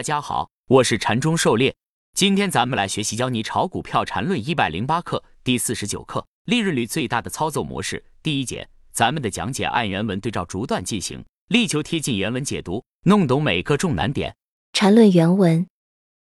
[0.00, 1.76] 大家好，我是禅中狩猎。
[2.14, 8.02] 今天咱们来学习教你炒股票禅论一百零八课第四十九课，利润率最大的操作模式。
[8.22, 14.34] 第一节，咱们的讲解按原文对照逐段进行，力求贴近原文解读，弄懂每个重难点。
[14.72, 15.66] 禅论原文：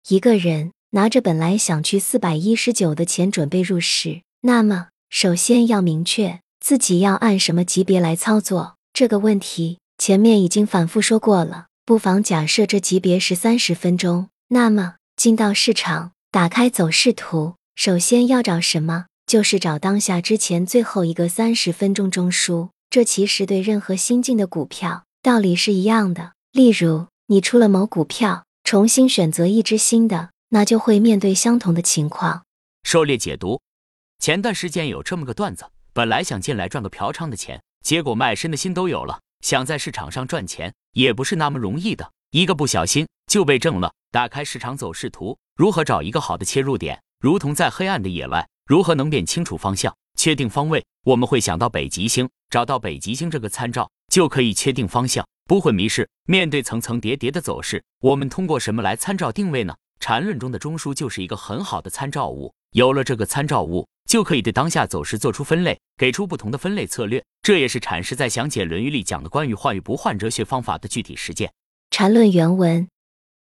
[0.08, 8.76] 一个人拿着本来想去四百一十九的钱准备入市，那么首先要明确自己要按什么级别来操作。
[8.94, 11.66] 这个问题前面已经反复说过了。
[11.86, 19.06] 不妨假设这级别是三十分钟，那么进到市场，打开走势图，首先要找什么？
[19.24, 22.70] 就是找当下之前最后一个三十分钟中枢。
[22.90, 26.32] 这其实对任何新进的股票道理是一样的。
[26.50, 32.42] 例如，你出了某股票，重新选择一只新的，那就会面对相同的情况。
[32.82, 33.60] 狩猎解读：
[34.18, 39.20] 前段时间有这么个段子，本来想进来赚个嫖娼的钱，结果卖身的心都有了。
[39.40, 43.92] 想在市场上赚钱也不是那么容易的，一个不小心就被挣了。
[44.10, 47.00] 打开市场走势图，如何找一个好的切入点？
[47.20, 50.84] 如同在黑暗的野外，如何能辨清楚方向、确定方位？
[51.04, 56.08] 我们会想到北极星，找到北极星这个参照，就可以确定方向，不会迷失。
[56.26, 59.74] 面对层层叠叠的走势，我们通过什么来参照定位呢？
[60.00, 62.54] 缠论中的中枢就是一个很好的参照物。
[62.70, 63.86] 有了这个参照物。
[64.06, 67.24] 就可以对当下走势做出分类，给出不同的分类策略。
[67.42, 71.52] 这也是阐释在详解《论语》里讲的关于换与不换哲学方法的具体实践。
[71.90, 72.86] 禅论原文：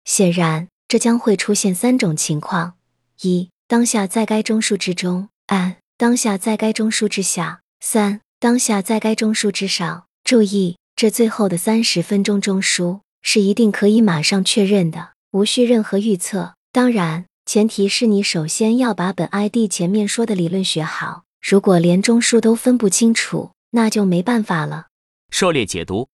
[0.06, 2.76] 显然，这将会出现三种情况：
[3.22, 10.06] 一、当下在该中枢之中；二、当下在该中枢之下；三、当下在该中枢之上。
[10.24, 16.54] 注意，这最后的三十分钟中枢是一定可以马上确认的，无需任何预测。
[16.72, 17.26] 当然。
[17.54, 21.24] 前提是你首先要把本 ID 前面说的理论学好。
[21.42, 24.88] 如果连中枢都分不清楚，那就没办法了。
[25.32, 26.08] 狩猎解读：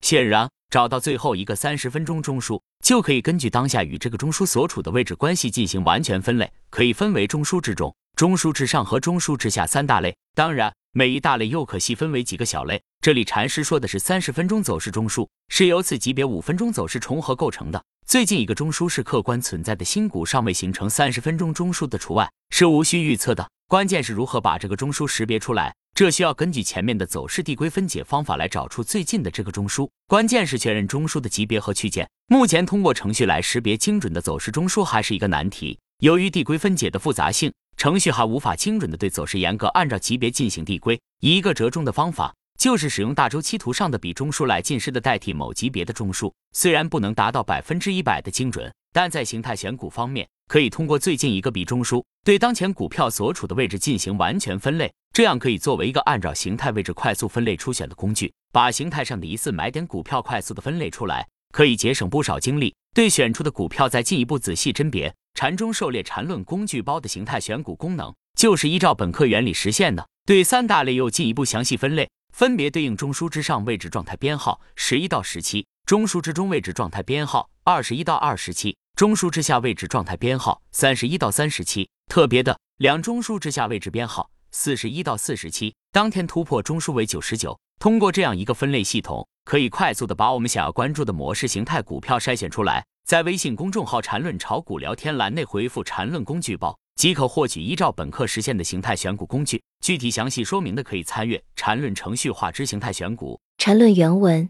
[0.00, 10.16] 显然，找到最后一个三十分钟中枢，就可以根据当下与这个中枢所处的位置关系进行完全分类，可以分为中枢之中、中枢之上和中枢之下三大类。
[10.36, 12.80] 当然，每一大类又可细分为几个小类。
[13.00, 17.82] 这里禅师说的是三十分钟走势中枢，是由此级别五分钟走势重合构成的。
[18.06, 23.44] 最近一个中枢是客观存在的新股尚未形成三十分钟中枢的除外，是无需预测的。
[23.66, 29.90] 关键是如何把这个中枢识别出来，这需要根据前面的走势递归分解方法来找出最近的这个中枢。
[30.06, 32.08] 关键是确认中枢的级别和区间。
[32.28, 35.76] 目前通过程序来识别精准的走势中枢还是一个难题。
[35.98, 40.96] 由于递归分解的复杂性，程序还无法精准的对走势严格按照级别进行递归。
[41.18, 42.32] 一个折中的方法。
[42.56, 65.14] 就是使用大周期图上的比中枢来近似的代替某级别的中枢，虽然不能达到百分之一百的精准，但在形态选股方面，可以通过最近一个比中枢对当前股票所处的位置进行完全分类，这样可以作为一个按照形态位置快速分类出选的工具，把形态上的疑似买点股票快速的分类出来，可以节省不少精力，对选出的股票再进一步仔细甄别。
[65.34, 72.08] 禅中狩猎禅论工具包的形态选股功能，就是依照本课原理实现的，对三大类又进一步详细分类。
[72.36, 81.88] 分别对应中枢之上位置状态编号十一到十七，中枢之中位置状态编号二十一到二十七，中枢之下位置状态编号三十一到三十七。
[82.10, 87.58] 特别的，两中枢之下位置编号四十一到四十七，当天突破中枢为九十九。
[87.78, 92.84] 通过这样一个分类系统，可以快速的把我们想要关注的模式形态股票筛选出来。
[93.06, 96.76] 在微信公众号“缠论炒股”聊天栏内回复“缠论工具包”。
[96.96, 103.38] 即可获取依照本课实现的形态选股工具，具体详细说明的可以参阅缠论程序化之形态选股。
[103.58, 104.48] 缠论原文：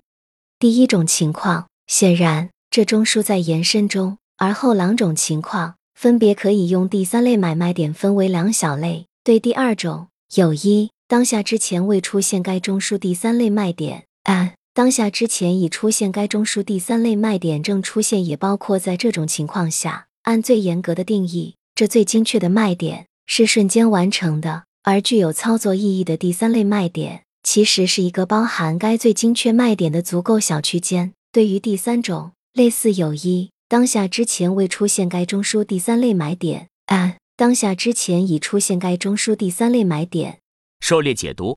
[0.59, 9.07] 第一种情况，显然这中枢在延伸中；而后两种情况分别可以用第三类买卖点分为两小类。
[9.25, 21.55] 对第二种，有一当下之前未出现该中枢第三类卖点；二当下之前已出现该中枢第三类卖点正出现，也包括在这种情况下，按最严格的定义。
[21.75, 31.15] 这最精确的卖点是瞬间完成的，而具有操作意义的第三类卖点，其实是一个包含该最精确卖点的足够小区间。
[31.33, 40.41] 对于第三种，类似有一当下之前未出现该中枢第三类买点，按当下之前已出现该中枢第三类买点。
[40.81, 41.57] 狩猎解读：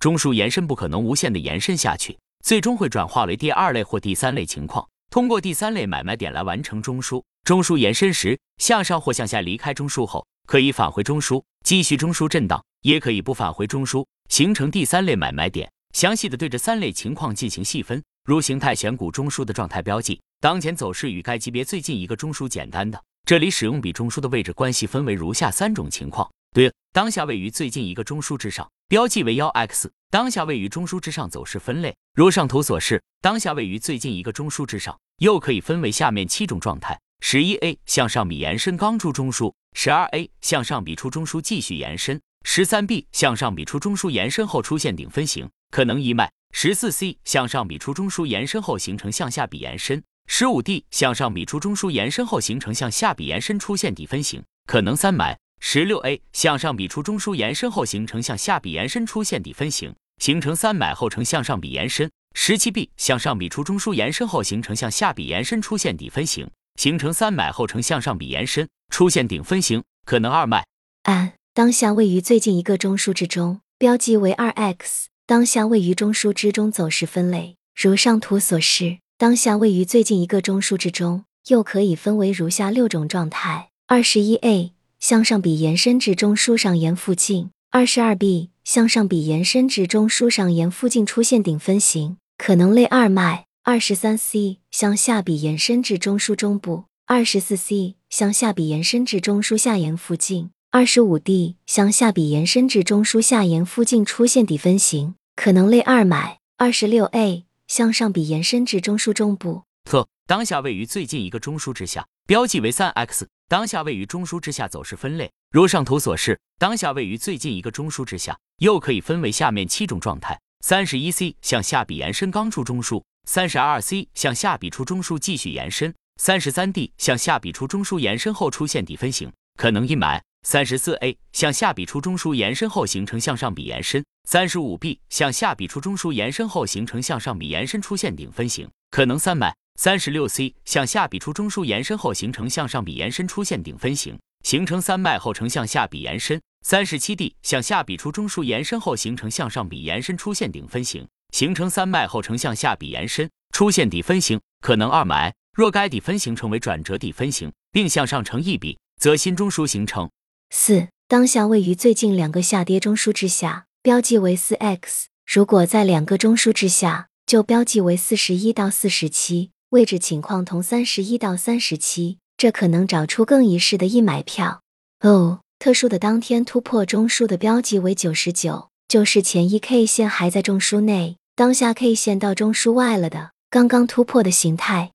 [0.00, 4.88] 中枢延伸不可能无限的延伸下去，最终会转化为第二类或第三类情况。
[5.10, 7.22] 通过第三类买卖点来完成中枢。
[7.44, 15.70] 中枢延伸时，向上或向下离开中枢后，可以返回中枢，继续中枢震荡；也可以不返回中枢，形成第三类买卖点。
[15.94, 33.02] 详细的对这三类情况进行细分，如形态选股中枢的状态标记，当前走势与该级别最近一个中枢简单的，这里使用比中枢的位置关系分为如下三种情况：对，当下位于最近一个中枢之上，标记为幺 x，当下位于中枢之上，走势分类如上图所示。
[33.20, 55.38] 当下位于最近一个中枢之上，又可以分为下面七种状态：十一 A 向上比延伸刚出中枢；十二 A 向上比出中枢继续延伸；十三 B 向上比出中枢延伸后出现顶分型，可能一脉；十四 C 向上比出中枢延伸后形成向下比延伸；十五 D 向上比出中枢延伸后形成向下比延伸出现底分型，可能三脉。
[55.60, 62.10] 十六 A 向上比出中枢延伸后形成向下比延伸出现底分型，形成三买后呈向上比延伸。
[62.34, 70.64] 十七 B 向上比出中枢延伸后形成向下比延伸出现底分型，形成三买后呈向上比延伸出现顶分型，可能二脉。
[71.02, 75.08] 按当下位于最近一个中枢之中，标记为二 X。
[75.26, 78.98] 当下位于中枢之中走势分类如上图所示。
[79.18, 84.72] 当下位于最近一个中枢之中，又可以分为如下六种状态：二十一 A。
[85.00, 109.62] 向上比延伸至中枢上沿附近，二十二 B 向上比延伸至中枢上沿附近出现顶分型，可能类二脉；二十三 C 向下比延伸至中枢中部，二十四 C 向下比延伸至中枢下沿附近，二十五 D 向下比延伸至中枢下沿附近出现底分型，可能类二脉；二十六 A 向上比延伸至中枢中部。
[109.84, 113.28] 特当下位于最近一个中枢之下，标记为三 X。
[113.48, 116.38] 当下位于中枢之下，走势分类如上图所示。
[116.58, 125.90] 当下位于最近一个中枢之下，又可以分为下面七种状态：三十一 C 向下比延伸刚出中枢；三十二 C 向下比出中枢继续延伸；
[126.20, 139.56] 三十三 D 向下比出中枢延伸后出现底分型，可能阴霾；三十四 A 向下比出中枢延伸后形成向上比延伸；三十五 B 向下比出中枢延伸后形成向上比延伸出现顶分型，可能三买。
[139.80, 146.40] 三十六 C 向下笔出中枢延伸后形成向上笔延伸出现顶分型，形成三脉后呈向下笔延伸。
[146.66, 155.32] 三十七 D 向下笔出中枢延伸后形成向上笔延伸出现顶分型，形成三脉后呈向下笔延伸出现底分型，可能二霾。
[155.56, 160.10] 若该底分型成为转折底分型，并向上成一笔，则新中枢形成。
[160.50, 165.06] 四当下位于最近两个下跌中枢之下，标记为四 X。
[165.24, 169.52] 如果在两个中枢之下，就标记为四十一到四十七。
[169.70, 174.62] 位置情况同三十一到三十七，这可能找出更一式的一买票
[175.00, 175.40] 哦。
[175.58, 184.92] 特殊的当天突破中枢的标记为九十九，就是前一 K 线还在中枢内，当下 K 线到中枢外了的刚刚突破的形态。